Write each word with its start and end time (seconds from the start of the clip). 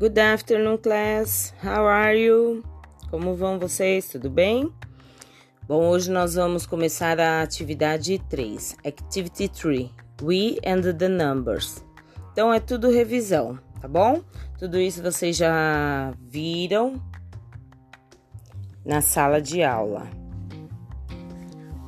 Good 0.00 0.18
afternoon, 0.18 0.78
class. 0.78 1.52
How 1.62 1.84
are 1.84 2.18
you? 2.18 2.64
Como 3.10 3.34
vão 3.34 3.58
vocês? 3.58 4.08
Tudo 4.08 4.30
bem? 4.30 4.72
Bom, 5.68 5.90
hoje 5.90 6.10
nós 6.10 6.36
vamos 6.36 6.64
começar 6.64 7.20
a 7.20 7.42
atividade 7.42 8.18
3, 8.30 8.78
Activity 8.82 9.46
3, 9.46 9.90
We 10.22 10.56
and 10.66 10.96
the 10.96 11.06
Numbers. 11.06 11.84
Então 12.32 12.50
é 12.50 12.58
tudo 12.58 12.88
revisão, 12.88 13.58
tá 13.78 13.86
bom? 13.86 14.22
Tudo 14.58 14.78
isso 14.78 15.02
vocês 15.02 15.36
já 15.36 16.14
viram 16.18 16.94
na 18.82 19.02
sala 19.02 19.38
de 19.38 19.62
aula. 19.62 20.08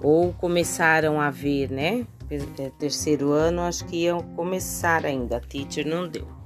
Ou 0.02 0.34
começaram 0.34 1.18
a 1.18 1.30
ver, 1.30 1.70
né? 1.70 2.06
Terceiro 2.78 3.32
ano, 3.32 3.62
acho 3.62 3.86
que 3.86 4.04
iam 4.04 4.20
começar 4.36 5.06
ainda, 5.06 5.38
a 5.38 5.40
teacher 5.40 5.86
não 5.86 6.06
deu. 6.06 6.41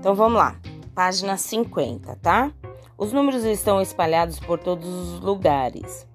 Então 0.00 0.14
vamos 0.14 0.38
lá, 0.38 0.58
página 0.94 1.36
50, 1.36 2.16
tá? 2.22 2.50
Os 2.96 3.12
números 3.12 3.44
estão 3.44 3.82
espalhados 3.82 4.40
por 4.40 4.58
todos 4.58 4.88
os 4.88 5.20
lugares. 5.20 6.08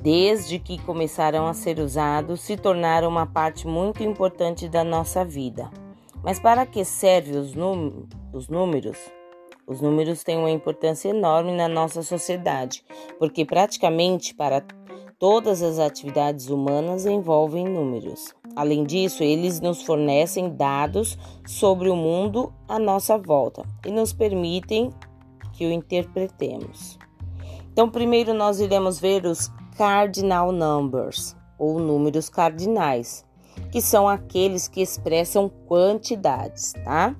Desde 0.00 0.60
que 0.60 0.80
começaram 0.84 1.48
a 1.48 1.52
ser 1.52 1.80
usados, 1.80 2.40
se 2.40 2.56
tornaram 2.56 3.08
uma 3.08 3.26
parte 3.26 3.66
muito 3.66 4.04
importante 4.04 4.68
da 4.68 4.84
nossa 4.84 5.24
vida. 5.24 5.68
Mas 6.22 6.38
para 6.38 6.64
que 6.64 6.84
servem 6.84 7.36
os, 7.36 7.54
os 8.32 8.48
números? 8.48 8.96
Os 9.66 9.80
números 9.80 10.22
têm 10.22 10.38
uma 10.38 10.52
importância 10.52 11.08
enorme 11.08 11.50
na 11.50 11.66
nossa 11.66 12.04
sociedade, 12.04 12.84
porque 13.18 13.44
praticamente 13.44 14.32
para 14.32 14.62
todas 15.18 15.60
as 15.60 15.80
atividades 15.80 16.50
humanas 16.50 17.04
envolvem 17.04 17.64
números. 17.64 18.32
Além 18.56 18.84
disso, 18.84 19.22
eles 19.22 19.60
nos 19.60 19.82
fornecem 19.82 20.50
dados 20.50 21.16
sobre 21.46 21.88
o 21.88 21.96
mundo 21.96 22.52
à 22.66 22.78
nossa 22.78 23.16
volta 23.16 23.62
e 23.86 23.90
nos 23.90 24.12
permitem 24.12 24.90
que 25.52 25.66
o 25.66 25.72
interpretemos. 25.72 26.98
Então, 27.72 27.88
primeiro 27.88 28.34
nós 28.34 28.58
iremos 28.60 28.98
ver 28.98 29.24
os 29.24 29.50
cardinal 29.76 30.50
numbers, 30.50 31.36
ou 31.58 31.78
números 31.78 32.28
cardinais, 32.28 33.24
que 33.70 33.80
são 33.80 34.08
aqueles 34.08 34.68
que 34.68 34.80
expressam 34.80 35.48
quantidades, 35.66 36.72
tá? 36.84 37.14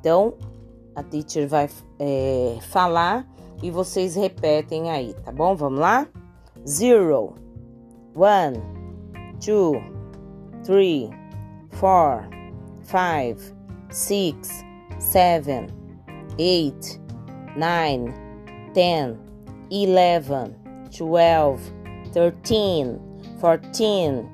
Então, 0.00 0.34
a 0.94 1.02
teacher 1.02 1.48
vai 1.48 1.68
é, 1.98 2.58
falar 2.70 3.26
e 3.62 3.70
vocês 3.70 4.14
repetem 4.14 4.90
aí, 4.90 5.14
tá 5.24 5.32
bom? 5.32 5.54
Vamos 5.56 5.80
lá? 5.80 6.06
Zero, 6.66 7.34
one, 8.14 8.60
two, 9.44 9.93
three, 10.64 11.10
four, 11.72 12.28
five, 12.84 13.40
six, 13.90 14.50
seven, 14.98 15.70
eight, 16.38 16.98
nine, 17.56 18.12
ten, 18.74 19.18
eleven, 19.70 20.54
twelve, 20.94 21.60
thirteen, 22.12 23.00
fourteen, 23.40 24.28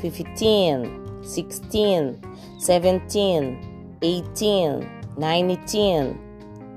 fifteen, 0.00 1.22
sixteen, 1.22 2.20
seventeen, 2.58 3.98
eighteen, 4.02 4.88
nineteen, 5.16 6.18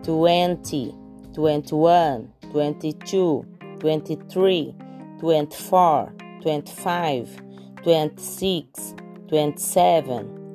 twenty, 0.03 0.93
twenty-one, 1.33 2.31
twenty-two, 2.51 3.45
twenty-three, 3.79 4.75
twenty-four, 5.19 6.13
twenty-five. 6.41 7.41
26, 7.83 8.95
27, 9.29 10.07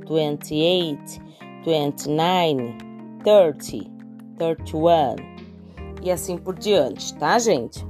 28, 0.06 1.22
29, 1.64 2.76
30, 3.24 3.90
31 4.36 5.34
e 6.02 6.10
assim 6.10 6.36
por 6.36 6.58
diante, 6.58 7.14
tá, 7.14 7.38
gente? 7.38 7.84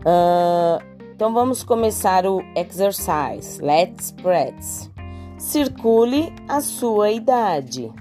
Uh, 0.00 0.82
então 1.14 1.32
vamos 1.32 1.62
começar 1.62 2.26
o 2.26 2.40
exercise. 2.56 3.60
Let's 3.62 4.10
press. 4.10 4.90
Circule 5.38 6.32
a 6.48 6.60
sua 6.60 7.10
idade. 7.10 7.92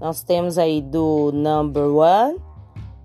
Nós 0.00 0.22
temos 0.22 0.58
aí 0.58 0.80
do 0.80 1.30
number 1.32 1.84
one 1.84 2.38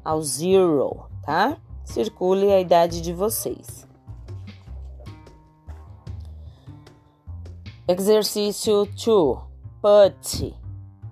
ao 0.03 0.21
zero, 0.21 1.07
tá? 1.23 1.57
Circule 1.83 2.51
a 2.51 2.61
idade 2.61 3.01
de 3.01 3.13
vocês. 3.13 3.86
Exercício 7.89 8.83
2. 8.83 8.97
Put. 9.81 10.53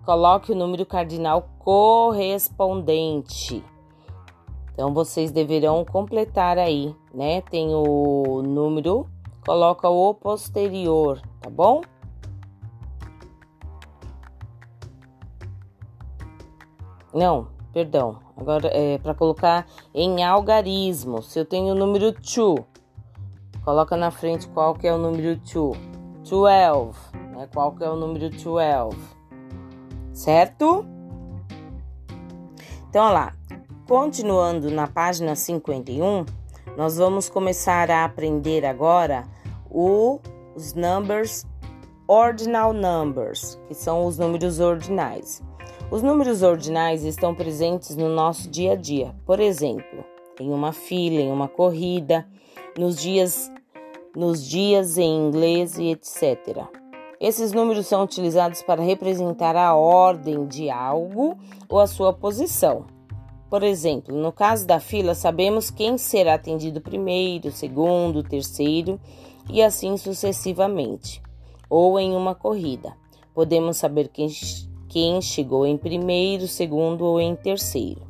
Coloque 0.05 0.51
o 0.51 0.55
número 0.55 0.85
cardinal 0.85 1.47
correspondente. 1.57 3.63
Então 4.73 4.93
vocês 4.93 5.31
deverão 5.31 5.85
completar 5.85 6.57
aí, 6.57 6.93
né? 7.13 7.39
Tem 7.43 7.73
o 7.73 8.41
número, 8.41 9.07
coloca 9.45 9.87
o 9.87 10.13
posterior, 10.13 11.21
tá 11.39 11.49
bom? 11.49 11.79
Não, 17.13 17.47
perdão. 17.71 18.19
Agora 18.35 18.67
é 18.67 18.97
para 18.97 19.15
colocar 19.15 19.65
em 19.93 20.25
algarismo. 20.25 21.23
Se 21.23 21.39
eu 21.39 21.45
tenho 21.45 21.73
o 21.73 21.77
número 21.77 22.11
2, 22.11 22.59
coloca 23.63 23.95
na 23.95 24.11
frente 24.11 24.49
qual 24.49 24.73
que 24.73 24.85
é 24.85 24.93
o 24.93 24.97
número 24.97 25.37
2. 25.37 25.94
12, 26.29 26.97
né? 27.31 27.47
Qual 27.53 27.73
que 27.73 27.83
é 27.83 27.89
o 27.89 27.95
número 27.95 28.29
12? 28.29 28.97
Certo? 30.13 30.85
Então, 32.89 33.11
lá, 33.11 33.33
continuando 33.87 34.71
na 34.71 34.87
página 34.87 35.35
51, 35.35 36.25
nós 36.77 36.97
vamos 36.97 37.29
começar 37.29 37.91
a 37.91 38.05
aprender 38.05 38.65
agora 38.65 39.25
os 39.69 40.73
numbers 40.73 41.45
ordinal 42.07 42.71
numbers, 42.71 43.59
que 43.67 43.73
são 43.73 44.05
os 44.05 44.17
números 44.17 44.59
ordinais. 44.59 45.43
Os 45.91 46.01
números 46.01 46.41
ordinais 46.41 47.03
estão 47.03 47.35
presentes 47.35 47.95
no 47.95 48.09
nosso 48.09 48.49
dia 48.49 48.73
a 48.73 48.75
dia. 48.75 49.15
Por 49.25 49.39
exemplo, 49.39 50.03
em 50.39 50.51
uma 50.51 50.71
fila, 50.71 51.21
em 51.21 51.31
uma 51.31 51.47
corrida, 51.47 52.27
nos 52.77 52.97
dias 52.97 53.51
nos 54.15 54.47
dias 54.47 54.97
em 54.97 55.27
inglês 55.27 55.77
e 55.77 55.87
etc. 55.87 56.65
Esses 57.19 57.51
números 57.51 57.87
são 57.87 58.03
utilizados 58.03 58.61
para 58.61 58.83
representar 58.83 59.55
a 59.55 59.75
ordem 59.75 60.45
de 60.45 60.69
algo 60.69 61.37
ou 61.67 61.79
a 61.79 61.87
sua 61.87 62.13
posição. 62.13 62.85
Por 63.49 63.63
exemplo, 63.63 64.15
no 64.15 64.31
caso 64.31 64.65
da 64.65 64.79
fila, 64.79 65.15
sabemos 65.15 65.69
quem 65.69 65.97
será 65.97 66.33
atendido 66.33 66.81
primeiro, 66.81 67.51
segundo, 67.51 68.23
terceiro 68.23 68.99
e 69.49 69.61
assim 69.61 69.97
sucessivamente. 69.97 71.21
Ou 71.69 71.99
em 71.99 72.15
uma 72.15 72.35
corrida, 72.35 72.93
podemos 73.33 73.77
saber 73.77 74.09
quem, 74.09 74.27
quem 74.89 75.21
chegou 75.21 75.65
em 75.65 75.77
primeiro, 75.77 76.47
segundo 76.47 77.05
ou 77.05 77.19
em 77.19 77.35
terceiro. 77.35 78.01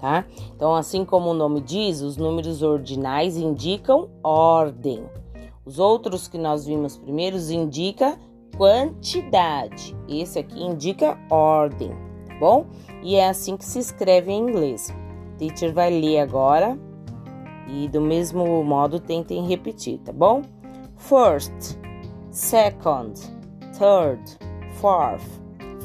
Tá? 0.00 0.26
Então, 0.54 0.74
assim 0.74 1.04
como 1.04 1.30
o 1.30 1.34
nome 1.34 1.60
diz, 1.60 2.02
os 2.02 2.16
números 2.16 2.62
ordinais 2.62 3.36
indicam 3.36 4.10
ordem. 4.22 5.02
Os 5.64 5.78
outros 5.78 6.28
que 6.28 6.36
nós 6.36 6.66
vimos 6.66 6.96
primeiros 6.96 7.50
indica 7.50 8.18
quantidade. 8.56 9.96
Esse 10.08 10.38
aqui 10.38 10.62
indica 10.62 11.18
ordem, 11.30 11.90
tá 12.26 12.34
bom? 12.38 12.66
E 13.02 13.16
é 13.16 13.28
assim 13.28 13.56
que 13.56 13.64
se 13.64 13.78
escreve 13.78 14.30
em 14.30 14.48
inglês. 14.48 14.94
O 15.34 15.36
teacher 15.38 15.72
vai 15.72 15.90
ler 15.90 16.20
agora 16.20 16.78
e 17.68 17.88
do 17.88 18.00
mesmo 18.00 18.62
modo 18.62 19.00
tentem 19.00 19.46
repetir, 19.46 19.98
tá 19.98 20.12
bom? 20.12 20.42
First, 20.96 21.78
second, 22.30 23.20
third, 23.78 24.20
fourth, 24.80 25.24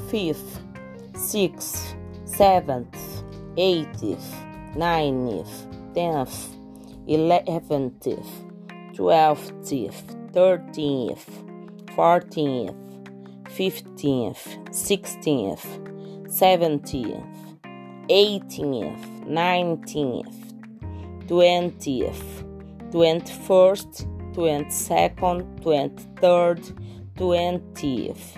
fifth, 0.09 0.61
sixth, 1.15 1.97
seventh, 2.25 2.97
eighth, 3.57 4.23
ninth, 4.75 5.67
tenth, 5.93 6.57
eleventh 7.07 8.48
twelfth, 8.99 9.53
thirteenth, 10.33 11.25
fourteenth, 11.95 12.75
fifteenth, 13.47 14.57
sixteenth, 14.71 15.65
seventeenth, 16.27 17.37
eighteenth, 18.09 19.07
nineteenth, 19.25 20.53
twentieth, 21.29 22.43
twenty-first, 22.91 24.05
twenty-second, 24.33 25.61
twenty-third, 25.61 26.61
twentieth, 27.15 28.37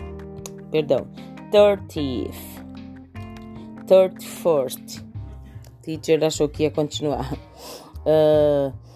perdão, 0.72 1.08
thirtieth, 1.52 2.38
thirty-first. 3.88 5.04
Teacher 5.82 6.24
achou 6.24 6.48
que 6.48 6.62
ia 6.62 6.70
continuar. 6.70 7.34
Uh, 8.06 8.72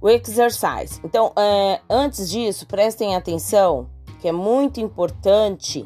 o 0.00 0.08
exercise. 0.08 1.00
Então, 1.04 1.32
é, 1.36 1.80
antes 1.88 2.30
disso, 2.30 2.66
prestem 2.66 3.14
atenção 3.14 3.88
que 4.20 4.28
é 4.28 4.32
muito 4.32 4.80
importante 4.80 5.84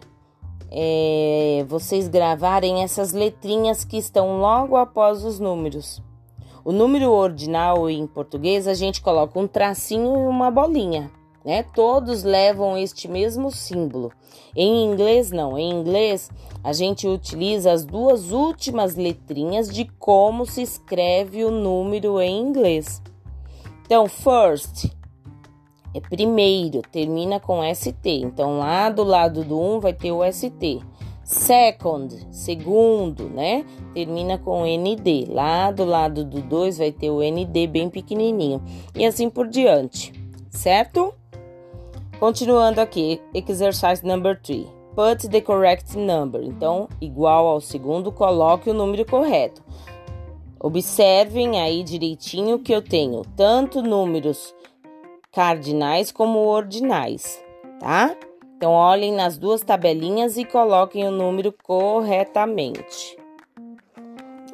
é, 0.70 1.64
vocês 1.68 2.08
gravarem 2.08 2.82
essas 2.82 3.12
letrinhas 3.12 3.84
que 3.84 3.96
estão 3.96 4.38
logo 4.38 4.76
após 4.76 5.24
os 5.24 5.38
números. 5.38 6.02
O 6.64 6.72
número 6.72 7.12
ordinal 7.12 7.88
em 7.88 8.06
português 8.06 8.66
a 8.66 8.74
gente 8.74 9.00
coloca 9.00 9.38
um 9.38 9.46
tracinho 9.46 10.14
e 10.14 10.26
uma 10.26 10.50
bolinha, 10.50 11.10
né? 11.44 11.62
Todos 11.74 12.24
levam 12.24 12.76
este 12.76 13.06
mesmo 13.06 13.50
símbolo. 13.50 14.10
Em 14.56 14.84
inglês, 14.84 15.30
não. 15.30 15.58
Em 15.58 15.70
inglês, 15.70 16.30
a 16.62 16.72
gente 16.72 17.06
utiliza 17.06 17.70
as 17.70 17.84
duas 17.84 18.32
últimas 18.32 18.96
letrinhas 18.96 19.68
de 19.68 19.84
como 19.98 20.46
se 20.46 20.62
escreve 20.62 21.44
o 21.44 21.50
número 21.50 22.20
em 22.20 22.40
inglês. 22.40 23.02
Então, 23.84 24.08
first 24.08 24.90
é 25.94 26.00
primeiro, 26.00 26.82
termina 26.90 27.38
com 27.38 27.62
ST. 27.72 28.08
Então, 28.08 28.58
lá 28.58 28.90
do 28.90 29.04
lado 29.04 29.44
do 29.44 29.58
1 29.58 29.74
um 29.76 29.80
vai 29.80 29.92
ter 29.92 30.10
o 30.10 30.24
ST. 30.30 30.80
Second, 31.22 32.26
segundo, 32.30 33.30
né? 33.30 33.64
Termina 33.94 34.36
com 34.36 34.64
ND. 34.64 35.26
Lá 35.30 35.70
do 35.70 35.84
lado 35.84 36.24
do 36.24 36.42
2 36.42 36.78
vai 36.78 36.90
ter 36.90 37.10
o 37.10 37.22
ND 37.22 37.66
bem 37.68 37.88
pequenininho. 37.88 38.60
E 38.94 39.06
assim 39.06 39.30
por 39.30 39.46
diante, 39.46 40.12
certo? 40.50 41.14
Continuando 42.18 42.80
aqui, 42.80 43.20
exercise 43.32 44.04
number 44.04 44.40
3. 44.42 44.66
Put 44.94 45.28
the 45.28 45.40
correct 45.40 45.96
number. 45.96 46.42
Então, 46.42 46.88
igual 47.00 47.46
ao 47.46 47.60
segundo, 47.60 48.12
coloque 48.12 48.68
o 48.68 48.74
número 48.74 49.04
correto. 49.04 49.62
Observem 50.64 51.60
aí 51.60 51.82
direitinho 51.82 52.58
que 52.58 52.72
eu 52.72 52.80
tenho 52.80 53.20
tanto 53.36 53.82
números 53.82 54.54
cardinais 55.30 56.10
como 56.10 56.38
ordinais, 56.38 57.38
tá? 57.78 58.16
Então, 58.56 58.72
olhem 58.72 59.12
nas 59.12 59.36
duas 59.36 59.60
tabelinhas 59.60 60.38
e 60.38 60.44
coloquem 60.46 61.06
o 61.06 61.10
número 61.10 61.54
corretamente. 61.62 63.14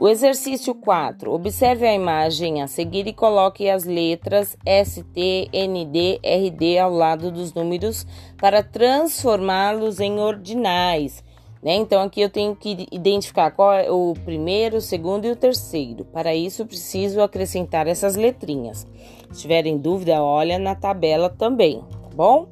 O 0.00 0.08
exercício 0.08 0.74
4. 0.74 1.30
Observe 1.32 1.86
a 1.86 1.94
imagem 1.94 2.60
a 2.60 2.66
seguir 2.66 3.06
e 3.06 3.12
coloque 3.12 3.70
as 3.70 3.84
letras 3.84 4.58
ST, 4.66 5.48
ND, 5.54 6.18
RD 6.24 6.76
ao 6.80 6.92
lado 6.92 7.30
dos 7.30 7.54
números 7.54 8.04
para 8.36 8.64
transformá-los 8.64 10.00
em 10.00 10.18
ordinais. 10.18 11.22
Né? 11.62 11.74
Então, 11.74 12.02
aqui 12.02 12.20
eu 12.20 12.30
tenho 12.30 12.56
que 12.56 12.86
identificar 12.90 13.50
qual 13.50 13.72
é 13.72 13.90
o 13.90 14.14
primeiro, 14.24 14.78
o 14.78 14.80
segundo 14.80 15.26
e 15.26 15.30
o 15.30 15.36
terceiro. 15.36 16.04
Para 16.06 16.34
isso, 16.34 16.64
preciso 16.64 17.20
acrescentar 17.20 17.86
essas 17.86 18.16
letrinhas. 18.16 18.86
Se 19.30 19.42
tiverem 19.42 19.76
dúvida, 19.76 20.22
olha 20.22 20.58
na 20.58 20.74
tabela 20.74 21.28
também, 21.28 21.80
tá 21.80 22.08
bom? 22.14 22.48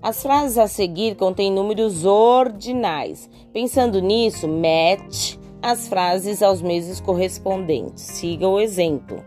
As 0.00 0.22
frases 0.22 0.58
a 0.58 0.68
seguir 0.68 1.16
contêm 1.16 1.50
números 1.50 2.04
ordinais. 2.04 3.28
Pensando 3.52 4.00
nisso, 4.00 4.46
match 4.46 5.36
as 5.60 5.88
frases 5.88 6.42
aos 6.42 6.62
meses 6.62 7.00
correspondentes. 7.00 8.04
Siga 8.04 8.46
o 8.46 8.60
exemplo. 8.60 9.24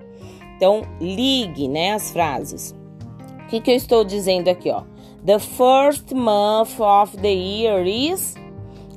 Então, 0.56 0.84
ligue 1.02 1.68
né, 1.68 1.92
as 1.92 2.12
frases. 2.12 2.74
O 3.44 3.48
que, 3.48 3.60
que 3.60 3.72
eu 3.72 3.76
estou 3.76 4.06
dizendo 4.06 4.48
aqui? 4.48 4.70
Ó? 4.70 4.84
The 5.26 5.40
first 5.40 6.14
month 6.14 6.80
of 6.80 7.18
the 7.18 7.34
year 7.34 7.86
is 7.86 8.36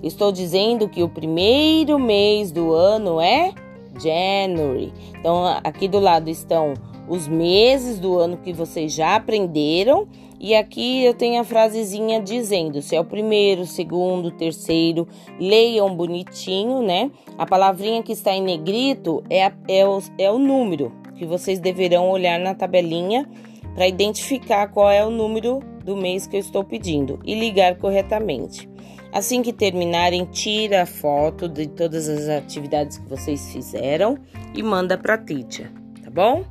Estou 0.02 0.32
dizendo 0.32 0.88
que 0.88 1.02
o 1.02 1.08
primeiro 1.08 1.98
mês 1.98 2.50
do 2.50 2.72
ano 2.72 3.20
é 3.20 3.52
January. 4.00 4.92
Então, 5.18 5.44
aqui 5.62 5.86
do 5.86 5.98
lado 5.98 6.28
estão 6.28 6.74
os 7.08 7.28
meses 7.28 7.98
do 7.98 8.18
ano 8.18 8.36
que 8.36 8.52
vocês 8.52 8.92
já 8.92 9.16
aprenderam. 9.16 10.08
E 10.40 10.56
aqui 10.56 11.04
eu 11.04 11.14
tenho 11.14 11.40
a 11.40 11.44
frasezinha 11.44 12.20
dizendo 12.20 12.82
se 12.82 12.96
é 12.96 13.00
o 13.00 13.04
primeiro, 13.04 13.64
segundo, 13.64 14.30
terceiro. 14.30 15.06
Leiam 15.38 15.94
bonitinho, 15.94 16.82
né? 16.82 17.10
A 17.38 17.46
palavrinha 17.46 18.02
que 18.02 18.12
está 18.12 18.32
em 18.32 18.42
negrito 18.42 19.22
é, 19.30 19.44
a, 19.44 19.52
é, 19.68 19.86
o, 19.86 20.02
é 20.18 20.30
o 20.30 20.38
número 20.38 20.90
que 21.16 21.24
vocês 21.24 21.60
deverão 21.60 22.10
olhar 22.10 22.40
na 22.40 22.54
tabelinha 22.54 23.28
para 23.74 23.86
identificar 23.86 24.66
qual 24.68 24.90
é 24.90 25.04
o 25.04 25.10
número 25.10 25.60
do 25.84 25.96
mês 25.96 26.26
que 26.26 26.36
eu 26.36 26.40
estou 26.40 26.64
pedindo 26.64 27.20
e 27.24 27.34
ligar 27.34 27.76
corretamente. 27.76 28.71
Assim 29.12 29.42
que 29.42 29.52
terminarem, 29.52 30.24
tira 30.24 30.82
a 30.82 30.86
foto 30.86 31.46
de 31.48 31.66
todas 31.66 32.08
as 32.08 32.28
atividades 32.28 32.96
que 32.96 33.08
vocês 33.08 33.52
fizeram 33.52 34.18
e 34.54 34.62
manda 34.62 34.96
para 34.96 35.14
a 35.14 35.18
teacher, 35.18 35.70
tá 36.02 36.10
bom? 36.10 36.44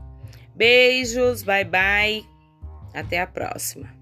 Beijos, 0.55 1.41
bye 1.41 1.65
bye. 1.65 2.23
Até 2.93 3.19
a 3.19 3.25
próxima. 3.25 4.00